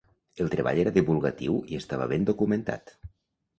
[0.45, 2.99] El treball era divulgatiu i estava ben documentat.